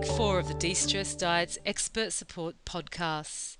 [0.00, 3.58] week four of the De Stress Diets Expert Support Podcasts.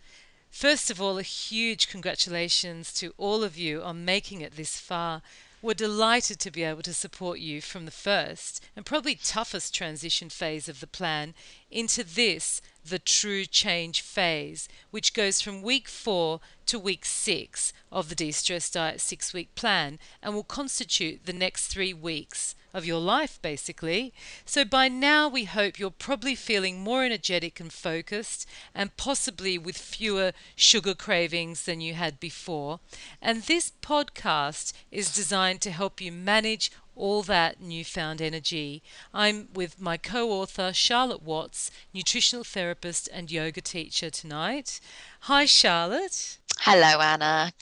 [0.48, 5.20] First of all, a huge congratulations to all of you on making it this far.
[5.60, 10.30] We're delighted to be able to support you from the first and probably toughest transition
[10.30, 11.34] phase of the plan
[11.70, 18.08] into this, the true change phase, which goes from week four to week six of
[18.08, 22.84] the De Stress Diet six week plan and will constitute the next three weeks of
[22.84, 24.12] your life, basically.
[24.44, 29.76] So by now, we hope you're probably feeling more energetic and focused, and possibly with
[29.76, 32.80] fewer sugar cravings than you had before.
[33.20, 38.82] And this podcast is designed to help you manage all that newfound energy.
[39.14, 44.80] I'm with my co author, Charlotte Watts, nutritional therapist and yoga teacher tonight.
[45.20, 46.38] Hi, Charlotte.
[46.58, 47.52] Hello, Anna.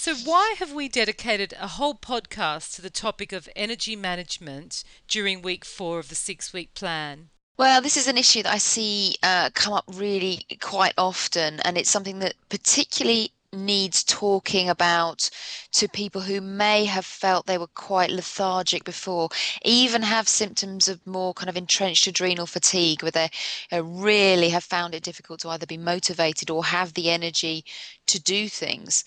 [0.00, 5.42] So, why have we dedicated a whole podcast to the topic of energy management during
[5.42, 7.30] week four of the six week plan?
[7.56, 11.76] Well, this is an issue that I see uh, come up really quite often, and
[11.76, 15.30] it's something that particularly needs talking about
[15.72, 19.30] to people who may have felt they were quite lethargic before,
[19.64, 23.30] even have symptoms of more kind of entrenched adrenal fatigue, where they
[23.72, 27.64] uh, really have found it difficult to either be motivated or have the energy
[28.06, 29.02] to do things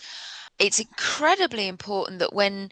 [0.62, 2.72] it's incredibly important that when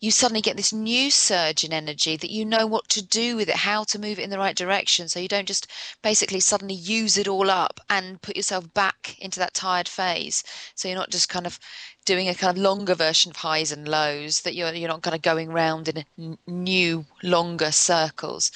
[0.00, 3.50] you suddenly get this new surge in energy that you know what to do with
[3.50, 5.06] it, how to move it in the right direction.
[5.06, 5.66] So you don't just
[6.02, 10.42] basically suddenly use it all up and put yourself back into that tired phase.
[10.74, 11.60] So you're not just kind of
[12.06, 15.14] doing a kind of longer version of highs and lows, that you're, you're not kind
[15.14, 18.50] of going round in new, longer circles.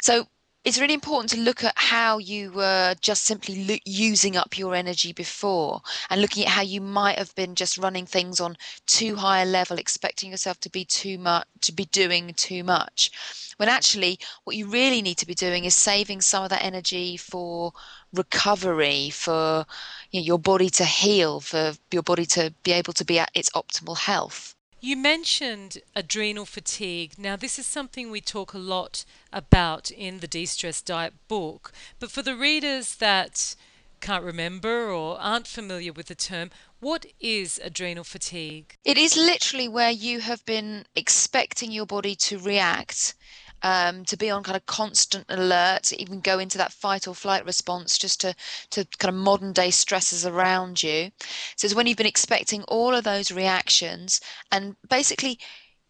[0.00, 0.28] So
[0.68, 4.74] it's really important to look at how you were just simply lo- using up your
[4.74, 5.80] energy before
[6.10, 9.46] and looking at how you might have been just running things on too high a
[9.46, 13.10] level expecting yourself to be too much to be doing too much.
[13.56, 17.16] When actually what you really need to be doing is saving some of that energy
[17.16, 17.72] for
[18.12, 19.64] recovery for
[20.10, 23.30] you know, your body to heal for your body to be able to be at
[23.34, 27.12] its optimal health you mentioned adrenal fatigue.
[27.18, 31.72] Now, this is something we talk a lot about in the De Stress Diet book,
[31.98, 33.54] but for the readers that
[34.00, 36.50] can't remember or aren't familiar with the term,
[36.80, 38.76] what is adrenal fatigue?
[38.84, 43.14] It is literally where you have been expecting your body to react
[43.62, 47.44] um, to be on kind of constant alert, even go into that fight or flight
[47.44, 48.34] response just to,
[48.70, 51.10] to kind of modern day stresses around you.
[51.56, 54.20] So it's when you've been expecting all of those reactions
[54.52, 55.38] and basically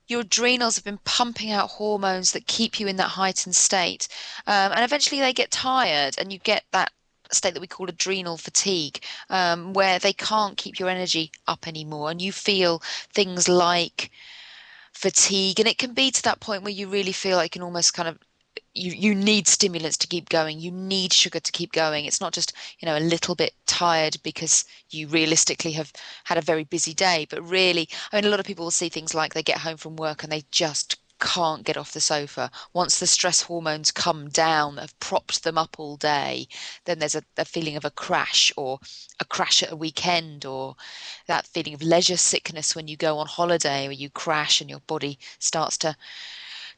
[0.09, 4.09] your adrenals have been pumping out hormones that keep you in that heightened state.
[4.47, 6.93] Um, and eventually they get tired and you get that
[7.31, 12.11] state that we call adrenal fatigue, um, where they can't keep your energy up anymore.
[12.11, 14.11] And you feel things like
[14.99, 17.63] fatigue and it can be to that point where you really feel like you can
[17.63, 18.19] almost kind of
[18.75, 20.59] you you need stimulants to keep going.
[20.59, 22.05] You need sugar to keep going.
[22.05, 25.93] It's not just you know a little bit tired because you realistically have
[26.25, 28.89] had a very busy day but really i mean a lot of people will see
[28.89, 32.51] things like they get home from work and they just can't get off the sofa.
[32.73, 36.47] Once the stress hormones come down, have propped them up all day,
[36.85, 38.79] then there's a, a, feeling of a crash or
[39.21, 40.77] a crash at a weekend or
[41.27, 44.81] that feeling of leisure sickness when you go on holiday where you crash and your
[44.81, 45.97] body starts to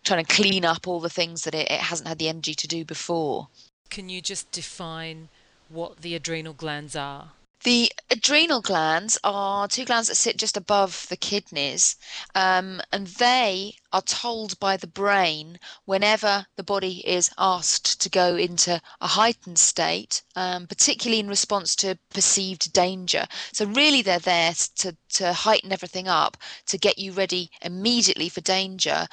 [0.03, 2.67] trying to clean up all the things that it, it hasn't had the energy to
[2.67, 3.49] do before.
[3.91, 5.29] Can you just define
[5.69, 7.33] what the adrenal glands are?
[7.63, 11.97] The adrenal glands are two glands that sit just above the kidneys,
[12.35, 18.35] um, and they are told by the brain whenever the body is asked to go
[18.37, 23.27] into a heightened state, um, particularly in response to perceived danger.
[23.53, 28.41] So, really, they're there to, to heighten everything up to get you ready immediately for
[28.41, 29.07] danger.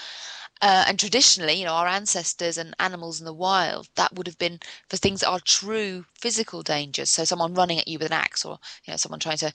[0.62, 4.38] Uh, and traditionally, you know, our ancestors and animals in the wild, that would have
[4.38, 4.60] been
[4.90, 7.10] for things that are true physical dangers.
[7.12, 9.54] So someone running at you with an axe, or you know, someone trying to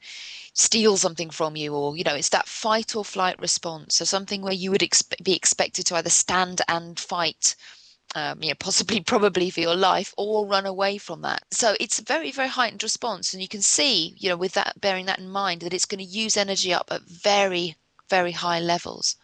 [0.54, 3.96] steal something from you, or you know, it's that fight or flight response.
[3.96, 7.56] So something where you would expe- be expected to either stand and fight.
[8.14, 11.44] Um, you know, possibly, probably for your life, or run away from that.
[11.50, 14.80] So it's a very, very heightened response, and you can see, you know, with that
[14.80, 17.76] bearing that in mind, that it's going to use energy up at very,
[18.10, 19.16] very high levels.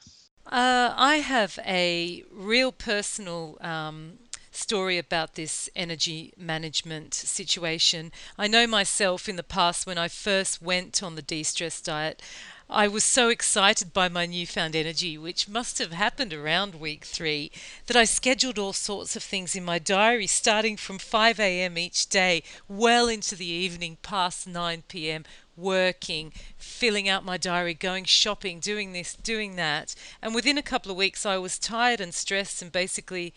[0.50, 4.14] Uh, I have a real personal um,
[4.50, 8.12] story about this energy management situation.
[8.38, 12.22] I know myself in the past when I first went on the de stress diet,
[12.70, 17.50] I was so excited by my newfound energy, which must have happened around week three,
[17.86, 21.76] that I scheduled all sorts of things in my diary starting from 5 a.m.
[21.76, 25.24] each day, well into the evening past 9 p.m.,
[25.58, 29.94] working, filling out my diary, going shopping, doing this, doing that.
[30.22, 33.34] And within a couple of weeks, I was tired and stressed and basically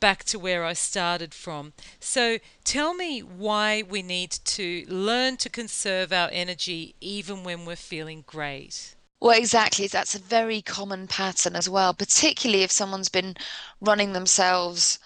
[0.00, 1.72] back to where I started from.
[1.98, 7.76] So tell me why we need to learn to conserve our energy even when we're
[7.76, 8.94] feeling great.
[9.20, 9.86] Well, exactly.
[9.86, 13.34] That's a very common pattern as well, particularly if someone's been
[13.80, 14.98] running themselves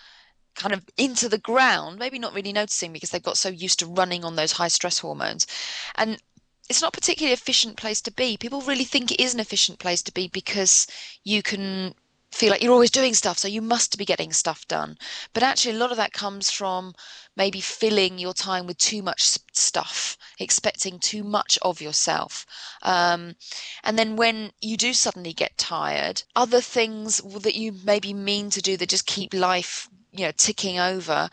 [0.56, 3.86] kind of into the ground, maybe not really noticing because they've got so used to
[3.86, 5.46] running on those high stress hormones.
[5.94, 6.20] And
[6.68, 8.36] it's not particularly efficient place to be.
[8.36, 10.86] People really think it is an efficient place to be because
[11.24, 11.94] you can
[12.30, 14.98] feel like you're always doing stuff, so you must be getting stuff done.
[15.32, 16.94] But actually, a lot of that comes from
[17.36, 22.44] maybe filling your time with too much stuff, expecting too much of yourself.
[22.82, 23.36] Um,
[23.82, 28.60] and then when you do suddenly get tired, other things that you maybe mean to
[28.60, 29.88] do that just keep life
[30.18, 31.30] you know ticking over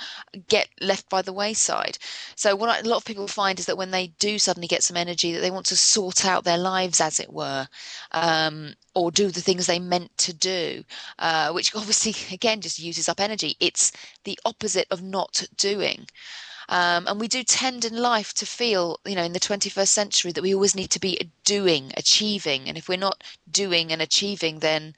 [0.48, 1.98] get left by the wayside.
[2.36, 4.98] So what a lot of people find is that when they do suddenly get some
[4.98, 7.68] energy that they want to sort out their lives as it were
[8.12, 10.84] um, or do the things they meant to do
[11.20, 13.56] uh, which obviously again just uses up energy.
[13.60, 13.92] It's
[14.24, 16.08] the opposite of not doing.
[16.68, 20.32] Um, and we do tend in life to feel, you know, in the 21st century
[20.32, 22.68] that we always need to be doing, achieving.
[22.68, 24.96] And if we're not doing and achieving, then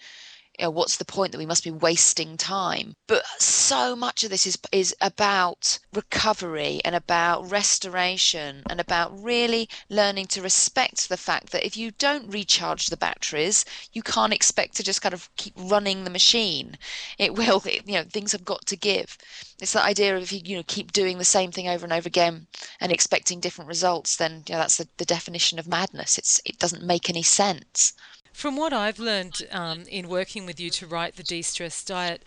[0.58, 2.96] you know, what's the point that we must be wasting time?
[3.08, 9.70] But so much of this is is about recovery and about restoration and about really
[9.90, 14.76] learning to respect the fact that if you don't recharge the batteries, you can't expect
[14.78, 16.78] to just kind of keep running the machine.
[17.20, 19.18] It will, it, you know, things have got to give.
[19.62, 21.94] It's that idea of if you, you know keep doing the same thing over and
[21.94, 22.48] over again
[22.80, 26.18] and expecting different results, then you know, that's the, the definition of madness.
[26.18, 27.94] It's it doesn't make any sense.
[28.38, 32.22] From what I've learned um, in working with you to write the de stress diet,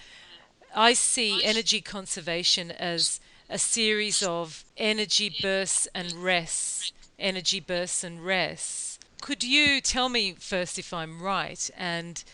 [0.75, 8.27] I see energy conservation as a series of energy bursts and rests, energy bursts and
[8.27, 8.99] rests.
[9.21, 12.25] Could you tell me first if I'm right and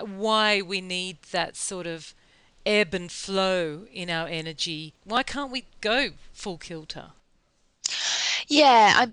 [0.00, 2.14] why we need that sort of
[2.64, 4.94] ebb and flow in our energy?
[5.02, 7.06] Why can't we go full kilter?
[8.46, 9.12] Yeah, I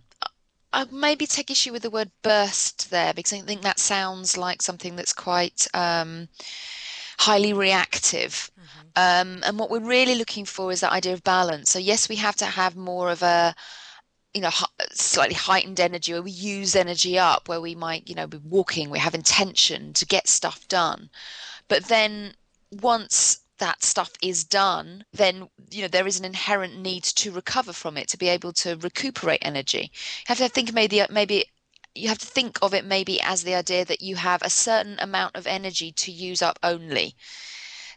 [0.73, 4.61] I maybe take issue with the word burst there because I think that sounds like
[4.61, 6.27] something that's quite um,
[7.19, 8.51] highly reactive.
[8.59, 8.87] Mm-hmm.
[8.95, 11.69] Um, and what we're really looking for is that idea of balance.
[11.69, 13.55] So yes, we have to have more of a
[14.33, 14.49] you know
[14.91, 18.89] slightly heightened energy where we use energy up where we might you know be walking
[18.89, 21.07] we have intention to get stuff done
[21.67, 22.33] but then
[22.81, 27.71] once that stuff is done, then you know there is an inherent need to recover
[27.71, 29.89] from it to be able to recuperate energy.
[30.27, 31.45] You have to think maybe maybe
[31.95, 34.97] you have to think of it maybe as the idea that you have a certain
[34.99, 37.15] amount of energy to use up only.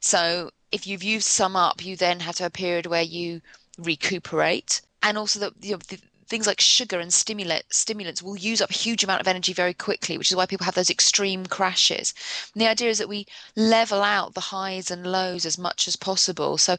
[0.01, 3.41] So if you've used some up, you then have to have a period where you
[3.77, 8.61] recuperate, and also that you know, the, things like sugar and stimulant, stimulants will use
[8.61, 11.47] up a huge amount of energy very quickly, which is why people have those extreme
[11.47, 12.15] crashes.
[12.55, 15.97] And the idea is that we level out the highs and lows as much as
[15.97, 16.59] possible.
[16.59, 16.77] So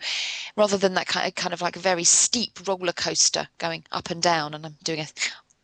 [0.55, 4.09] rather than that kind of, kind of like a very steep roller coaster going up
[4.09, 5.07] and down, and I'm doing a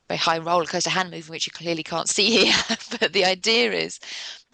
[0.08, 2.56] very high roller coaster hand movement, which you clearly can't see here,
[3.00, 4.00] but the idea is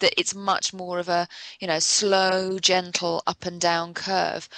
[0.00, 1.28] that it's much more of a
[1.60, 4.48] you know slow gentle up and down curve.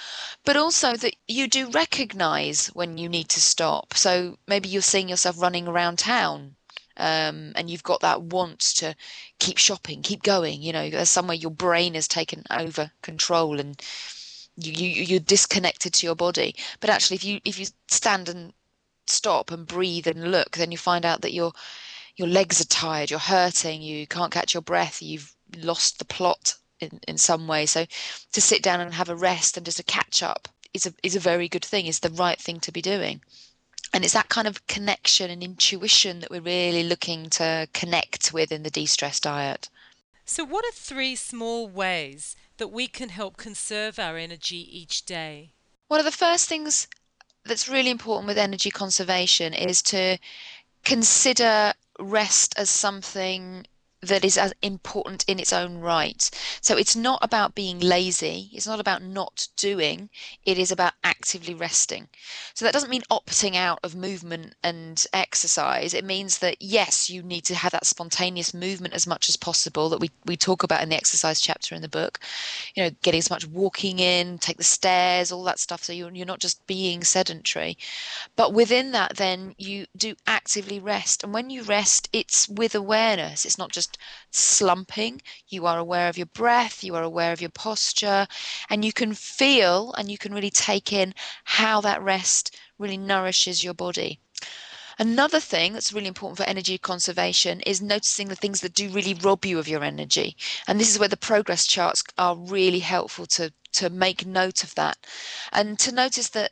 [0.45, 3.93] But also that you do recognize when you need to stop.
[3.95, 6.55] So maybe you're seeing yourself running around town
[6.97, 8.95] um, and you've got that want to
[9.39, 13.81] keep shopping keep going you know there's somewhere your brain has taken over control and
[14.55, 16.55] you, you you're disconnected to your body.
[16.79, 18.53] But actually if you if you stand and
[19.07, 21.53] stop and breathe and look then you find out that you're
[22.15, 26.55] your legs are tired, you're hurting, you can't catch your breath, you've lost the plot
[26.79, 27.65] in, in some way.
[27.65, 27.85] So
[28.33, 31.15] to sit down and have a rest and just a catch up is a is
[31.15, 33.21] a very good thing, is the right thing to be doing.
[33.93, 38.51] And it's that kind of connection and intuition that we're really looking to connect with
[38.51, 39.69] in the de stress diet.
[40.25, 45.51] So, what are three small ways that we can help conserve our energy each day?
[45.89, 46.87] One of the first things
[47.45, 50.17] that's really important with energy conservation is to
[50.83, 53.65] consider rest as something
[54.03, 56.29] that is as important in its own right.
[56.61, 60.09] So it's not about being lazy, it's not about not doing,
[60.45, 62.07] it is about actively resting.
[62.53, 65.93] So that doesn't mean opting out of movement and exercise.
[65.93, 69.89] It means that yes, you need to have that spontaneous movement as much as possible
[69.89, 72.19] that we, we talk about in the exercise chapter in the book.
[72.75, 75.83] You know, getting as much walking in, take the stairs, all that stuff.
[75.83, 77.77] So you're, you're not just being sedentary.
[78.35, 81.23] But within that, then you do actively rest.
[81.23, 83.45] And when you rest, it's with awareness.
[83.45, 85.21] It's not just slumping.
[85.47, 88.27] You are aware of your breath, you are aware of your posture,
[88.69, 93.63] and you can feel and you can really take in how that rest really nourishes
[93.63, 94.19] your body.
[94.99, 99.15] Another thing that's really important for energy conservation is noticing the things that do really
[99.15, 100.37] rob you of your energy.
[100.67, 104.75] And this is where the progress charts are really helpful to to make note of
[104.75, 104.97] that
[105.51, 106.51] and to notice that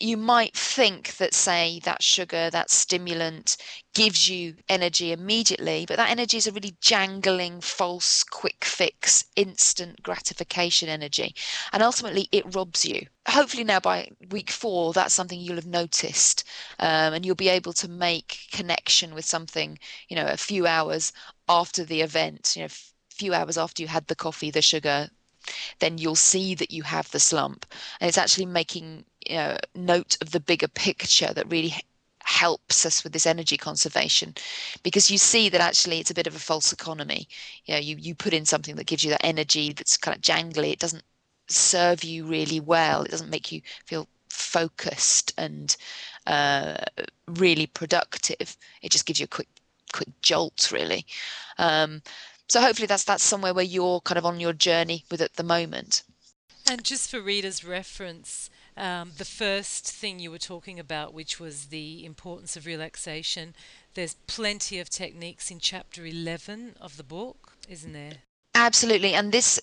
[0.00, 3.56] you might think that say that sugar that stimulant
[3.94, 10.02] gives you energy immediately but that energy is a really jangling false quick fix instant
[10.02, 11.34] gratification energy
[11.72, 13.06] and ultimately it robs you.
[13.28, 16.44] Hopefully now by week four that's something you'll have noticed
[16.80, 21.12] um, and you'll be able to make connection with something you know a few hours
[21.48, 25.10] after the event you know a few hours after you had the coffee the sugar
[25.80, 27.66] then you'll see that you have the slump.
[28.00, 31.74] And it's actually making you know, note of the bigger picture that really
[32.24, 34.34] helps us with this energy conservation.
[34.82, 37.28] Because you see that actually it's a bit of a false economy.
[37.66, 40.22] You know you, you put in something that gives you that energy that's kind of
[40.22, 40.72] jangly.
[40.72, 41.04] It doesn't
[41.48, 43.02] serve you really well.
[43.02, 45.76] It doesn't make you feel focused and
[46.26, 46.76] uh,
[47.26, 48.56] really productive.
[48.82, 49.48] It just gives you a quick
[49.92, 51.04] quick jolt really.
[51.58, 52.02] Um,
[52.52, 55.42] so hopefully that's that's somewhere where you're kind of on your journey with at the
[55.42, 56.02] moment.
[56.70, 61.68] And just for readers' reference, um, the first thing you were talking about, which was
[61.68, 63.54] the importance of relaxation,
[63.94, 68.18] there's plenty of techniques in chapter 11 of the book, isn't there?
[68.54, 69.14] Absolutely.
[69.14, 69.58] And this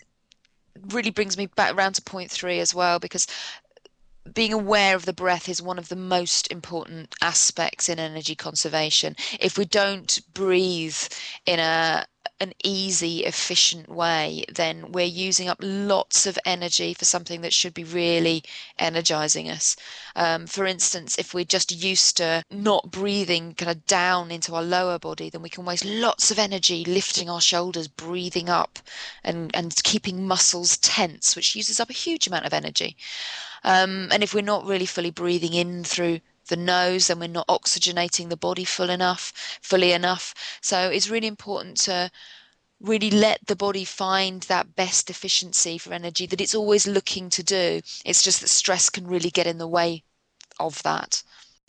[0.89, 3.27] really brings me back around to point three as well, because
[4.33, 9.15] being aware of the breath is one of the most important aspects in energy conservation.
[9.39, 10.97] If we don't breathe
[11.45, 12.05] in a
[12.41, 17.73] an easy, efficient way, then we're using up lots of energy for something that should
[17.73, 18.43] be really
[18.77, 19.75] energizing us.
[20.15, 24.63] Um, for instance, if we're just used to not breathing kind of down into our
[24.63, 28.79] lower body, then we can waste lots of energy lifting our shoulders, breathing up,
[29.23, 32.95] and, and keeping muscles tense, which uses up a huge amount of energy.
[33.65, 37.47] Um, and if we're not really fully breathing in through the nose, then we're not
[37.47, 40.33] oxygenating the body full enough, fully enough.
[40.61, 42.11] So it's really important to
[42.81, 47.43] really let the body find that best efficiency for energy that it's always looking to
[47.43, 47.81] do.
[48.05, 50.03] It's just that stress can really get in the way
[50.59, 51.23] of that.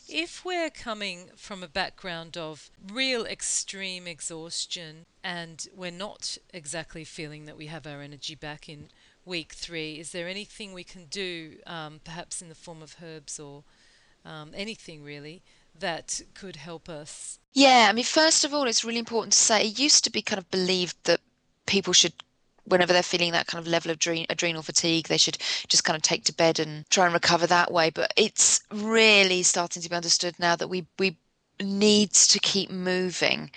[0.09, 7.45] If we're coming from a background of real extreme exhaustion and we're not exactly feeling
[7.45, 8.89] that we have our energy back in
[9.25, 13.39] week three, is there anything we can do, um, perhaps in the form of herbs
[13.39, 13.63] or
[14.25, 15.43] um, anything really
[15.79, 17.39] that could help us?
[17.53, 20.23] Yeah, I mean, first of all, it's really important to say it used to be
[20.23, 21.21] kind of believed that
[21.67, 22.12] people should
[22.65, 23.99] whenever they're feeling that kind of level of
[24.29, 27.73] adrenal fatigue, they should just kind of take to bed and try and recover that
[27.73, 27.91] way.
[27.91, 31.17] But it's really starting to be understood now that we we
[31.61, 33.50] need to keep moving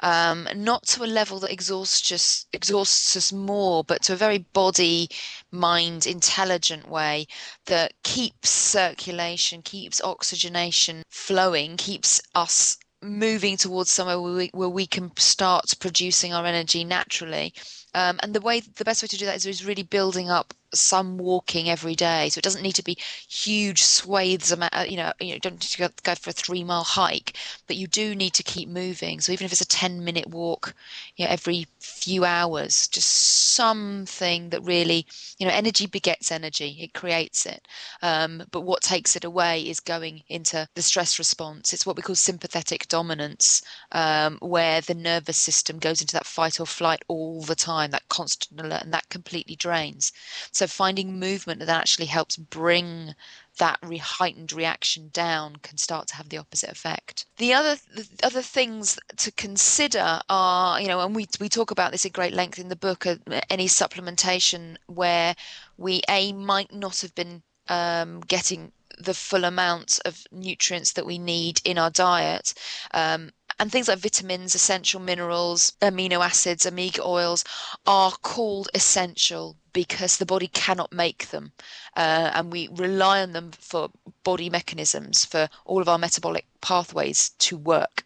[0.00, 4.38] um, not to a level that exhausts us, exhausts us more, but to a very
[4.38, 5.08] body,
[5.50, 7.26] mind, intelligent way
[7.66, 14.86] that keeps circulation, keeps oxygenation flowing, keeps us moving towards somewhere where we, where we
[14.86, 17.52] can start producing our energy naturally.
[17.94, 20.54] Um, and the way, the best way to do that is, is really building up
[20.74, 22.28] some walking every day.
[22.28, 22.98] So it doesn't need to be
[23.28, 24.52] huge swathes.
[24.52, 27.34] Of, uh, you know, you don't need to go for a three mile hike,
[27.66, 29.20] but you do need to keep moving.
[29.20, 30.74] So even if it's a ten minute walk,
[31.16, 33.08] you know, every few hours, just
[33.54, 35.06] something that really,
[35.38, 36.76] you know, energy begets energy.
[36.80, 37.66] It creates it.
[38.02, 41.72] Um, but what takes it away is going into the stress response.
[41.72, 46.60] It's what we call sympathetic dominance, um, where the nervous system goes into that fight
[46.60, 50.12] or flight all the time, that constant alert, and that completely drains.
[50.58, 53.14] So finding movement that actually helps bring
[53.58, 57.26] that re- heightened reaction down can start to have the opposite effect.
[57.36, 61.92] The other the other things to consider are, you know, and we we talk about
[61.92, 63.16] this at great length in the book, uh,
[63.48, 65.36] any supplementation where
[65.76, 71.18] we a might not have been um, getting the full amount of nutrients that we
[71.18, 72.52] need in our diet.
[72.92, 77.44] Um, and things like vitamins, essential minerals, amino acids, omega oils
[77.86, 81.52] are called essential because the body cannot make them.
[81.96, 83.90] Uh, and we rely on them for
[84.24, 88.04] body mechanisms, for all of our metabolic pathways to work.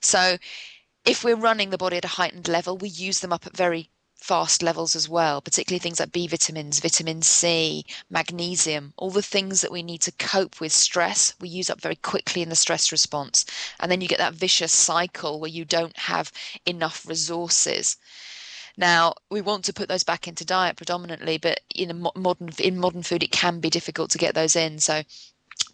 [0.00, 0.36] So
[1.04, 3.90] if we're running the body at a heightened level, we use them up at very
[4.22, 9.60] fast levels as well, particularly things like B vitamins, vitamin C, magnesium, all the things
[9.60, 12.92] that we need to cope with stress, we use up very quickly in the stress
[12.92, 13.44] response.
[13.80, 16.30] And then you get that vicious cycle where you don't have
[16.64, 17.96] enough resources.
[18.76, 23.02] Now we want to put those back into diet predominantly, but in modern in modern
[23.02, 24.78] food it can be difficult to get those in.
[24.78, 25.02] So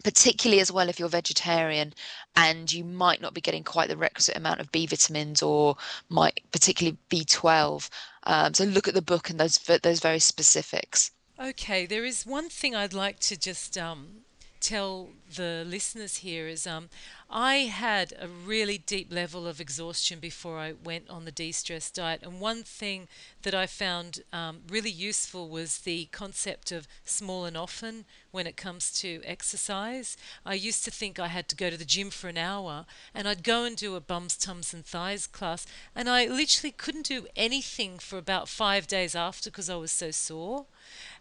[0.03, 1.93] particularly as well if you're vegetarian
[2.35, 5.77] and you might not be getting quite the requisite amount of B vitamins or
[6.09, 7.89] might particularly B12.
[8.29, 11.09] Um, so look at the book and those those very specifics.
[11.39, 14.21] Okay, there is one thing I'd like to just um,
[14.59, 16.89] tell the listeners here is um,
[17.29, 21.91] I had a really deep level of exhaustion before I went on the de stress
[21.91, 22.21] diet.
[22.23, 23.07] And one thing
[23.43, 28.57] that I found um, really useful was the concept of small and often when it
[28.57, 30.17] comes to exercise.
[30.45, 33.27] I used to think I had to go to the gym for an hour and
[33.27, 35.67] I'd go and do a bums, tums, and thighs class.
[35.95, 40.11] And I literally couldn't do anything for about five days after because I was so
[40.11, 40.65] sore.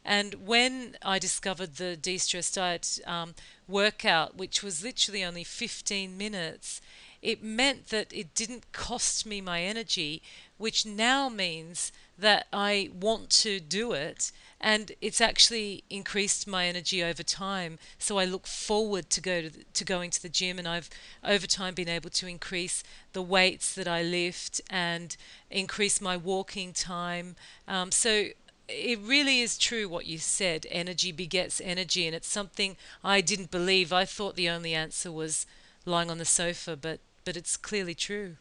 [0.05, 3.35] And when I discovered the de stress diet um,
[3.67, 6.81] workout, which was literally only 15 minutes,
[7.21, 10.23] it meant that it didn't cost me my energy,
[10.57, 14.33] which now means that I want to do it.
[14.61, 17.78] And it's actually increased my energy over time.
[17.99, 20.90] So I look forward to go to, the, to going to the gym, and I've
[21.23, 25.17] over time been able to increase the weights that I lift and
[25.50, 27.37] increase my walking time.
[27.69, 28.28] Um, so
[28.68, 30.66] it really is true what you said.
[30.70, 33.92] Energy begets energy and it's something i didn't believe.
[33.92, 35.46] I thought the only answer was
[35.84, 38.37] lying on the sofa but but it's clearly true.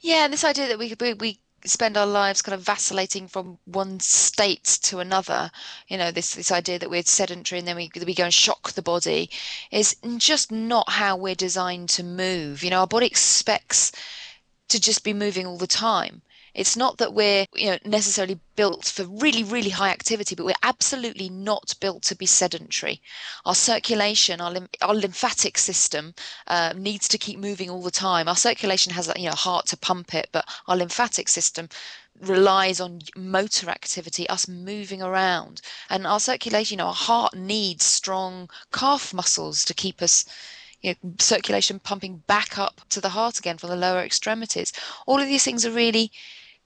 [0.00, 3.58] Yeah and this idea that we we, we spend our lives kind of vacillating from
[3.64, 5.50] one state to another
[5.88, 8.72] you know this this idea that we're sedentary and then we we go and shock
[8.72, 9.30] the body
[9.70, 12.64] is just not how we're designed to move.
[12.64, 13.92] You know our body expects
[14.68, 16.22] to just be moving all the time
[16.58, 20.64] it's not that we're you know necessarily built for really really high activity, but we're
[20.64, 23.00] absolutely not built to be sedentary.
[23.46, 26.14] Our circulation, our our lymphatic system
[26.48, 28.26] uh, needs to keep moving all the time.
[28.26, 31.68] Our circulation has you know heart to pump it, but our lymphatic system
[32.20, 36.74] relies on motor activity, us moving around, and our circulation.
[36.74, 40.24] You know, our heart needs strong calf muscles to keep us
[40.82, 44.72] you know, circulation pumping back up to the heart again from the lower extremities.
[45.06, 46.10] All of these things are really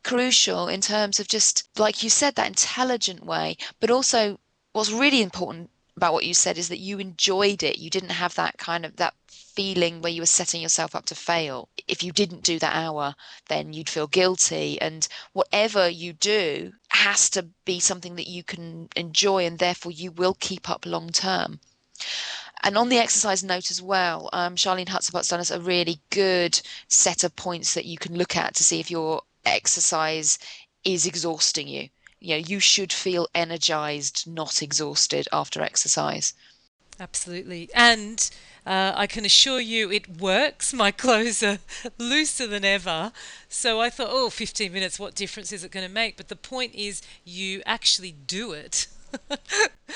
[0.03, 4.39] crucial in terms of just, like you said, that intelligent way, but also
[4.73, 7.79] what's really important about what you said is that you enjoyed it.
[7.79, 11.15] You didn't have that kind of that feeling where you were setting yourself up to
[11.15, 11.69] fail.
[11.87, 13.15] If you didn't do that hour,
[13.49, 14.81] then you'd feel guilty.
[14.81, 20.11] And whatever you do has to be something that you can enjoy, and therefore you
[20.11, 21.61] will keep up long term.
[22.65, 26.61] And on the exercise note as well, um, Charlene Hutzaput's done us a really good
[26.89, 30.39] set of points that you can look at to see if you're exercise
[30.85, 31.89] is exhausting you.
[32.21, 36.35] You know, you should feel energized, not exhausted after exercise.
[37.01, 37.69] Absolutely.
[37.75, 38.31] And
[38.65, 40.73] uh, I can assure you it works.
[40.73, 41.59] My clothes are
[41.99, 43.13] looser than ever.
[43.49, 46.17] So I thought, oh, 15 minutes, what difference is it going to make?
[46.17, 48.87] But the point is, you actually do it.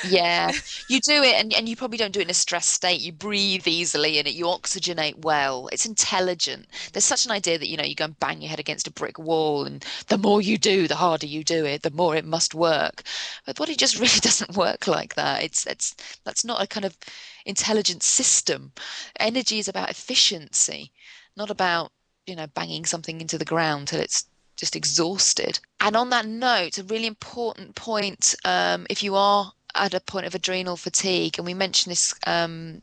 [0.09, 0.53] Yeah,
[0.89, 3.01] you do it, and, and you probably don't do it in a stressed state.
[3.01, 5.69] You breathe easily in it, you oxygenate well.
[5.73, 6.67] It's intelligent.
[6.93, 8.93] There's such an idea that you know you go and bang your head against a
[8.93, 12.25] brick wall, and the more you do, the harder you do it, the more it
[12.25, 13.03] must work.
[13.45, 15.43] But body just really doesn't work like that.
[15.43, 16.97] It's it's that's not a kind of
[17.45, 18.73] intelligent system.
[19.19, 20.93] Energy is about efficiency,
[21.37, 21.93] not about
[22.27, 25.59] you know banging something into the ground till it's just exhausted.
[25.81, 30.27] And on that note, a really important point um, if you are at a point
[30.27, 32.83] of adrenal fatigue, and we mentioned this um,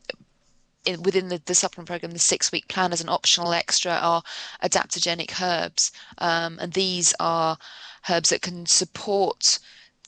[0.84, 4.22] in, within the, the, supplement program, the six week plan as an optional extra are
[4.62, 5.92] adaptogenic herbs.
[6.18, 7.58] Um, and these are
[8.08, 9.58] herbs that can support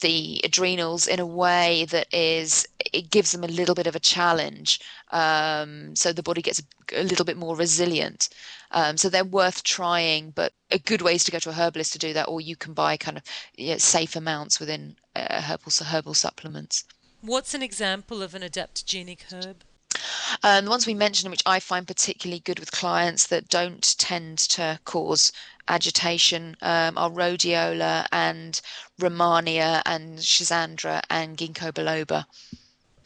[0.01, 4.01] the adrenals in a way that is it gives them a little bit of a
[4.01, 4.81] challenge
[5.13, 8.29] um, so the body gets a, a little bit more resilient.
[8.73, 11.93] Um, so they're worth trying but a good way is to go to a herbalist
[11.93, 13.23] to do that or you can buy kind of
[13.57, 16.85] you know, safe amounts within uh, herbal herbal supplements.
[17.21, 19.65] What's an example of an adaptogenic herb
[20.43, 24.39] um, the ones we mentioned, which I find particularly good with clients that don't tend
[24.39, 25.33] to cause
[25.69, 28.61] agitation, um, are rhodiola and
[29.01, 32.27] rehmannia and schizandra and ginkgo biloba.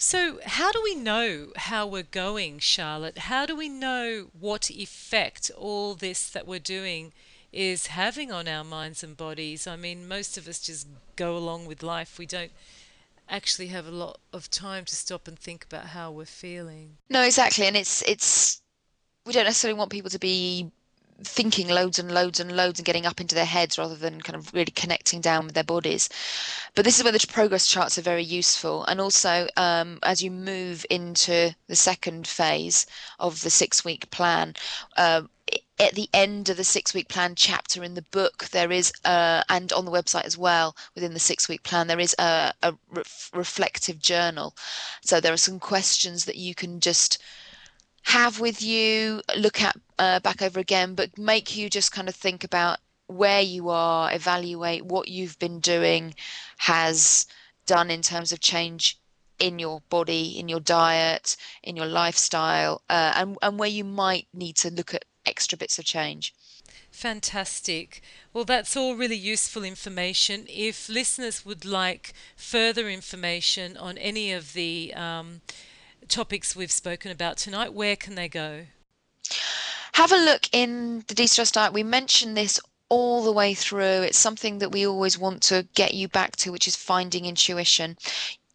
[0.03, 3.19] So, how do we know how we're going, Charlotte?
[3.19, 7.13] How do we know what effect all this that we're doing
[7.53, 9.67] is having on our minds and bodies?
[9.67, 12.19] I mean, most of us just go along with life.
[12.19, 12.53] We don't
[13.31, 16.99] actually have a lot of time to stop and think about how we're feeling.
[17.09, 17.67] No, exactly.
[17.67, 18.61] And it's it's
[19.25, 20.71] we don't necessarily want people to be
[21.23, 24.37] thinking loads and loads and loads and getting up into their heads rather than kind
[24.37, 26.09] of really connecting down with their bodies.
[26.75, 28.85] But this is where the progress charts are very useful.
[28.85, 32.87] And also, um, as you move into the second phase
[33.19, 34.55] of the six week plan,
[34.97, 35.23] uh,
[35.81, 39.43] at the end of the six week plan chapter in the book, there is, uh,
[39.49, 42.75] and on the website as well, within the six week plan, there is a, a
[42.91, 44.55] re- reflective journal.
[45.01, 47.23] So there are some questions that you can just
[48.03, 52.15] have with you, look at uh, back over again, but make you just kind of
[52.15, 56.15] think about where you are, evaluate what you've been doing
[56.59, 57.27] has
[57.67, 58.99] done in terms of change
[59.39, 64.29] in your body, in your diet, in your lifestyle, uh, and, and where you might
[64.35, 66.35] need to look at extra bits of change.
[66.91, 68.03] Fantastic.
[68.33, 70.45] Well, that's all really useful information.
[70.49, 75.41] If listeners would like further information on any of the um,
[76.09, 78.67] topics we've spoken about tonight, where can they go?
[79.93, 81.73] Have a look in the de-stress diet.
[81.73, 84.03] We mentioned this all the way through.
[84.03, 87.97] It's something that we always want to get you back to, which is finding intuition.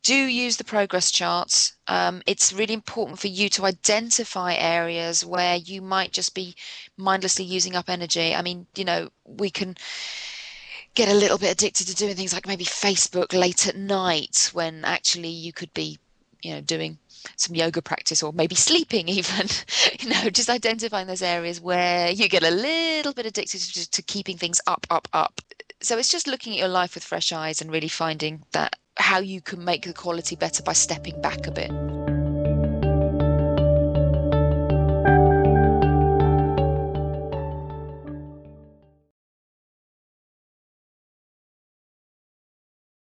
[0.05, 1.73] Do use the progress charts.
[1.87, 6.55] Um, it's really important for you to identify areas where you might just be
[6.95, 8.35] mindlessly using up energy.
[8.35, 9.75] I mean, you know, we can
[10.93, 14.85] get a little bit addicted to doing things like maybe Facebook late at night when
[14.85, 15.97] actually you could be,
[16.43, 16.99] you know, doing
[17.35, 19.47] some yoga practice or maybe sleeping even
[19.99, 24.03] you know just identifying those areas where you get a little bit addicted to, to
[24.03, 25.41] keeping things up up up
[25.81, 29.19] so it's just looking at your life with fresh eyes and really finding that how
[29.19, 31.71] you can make the quality better by stepping back a bit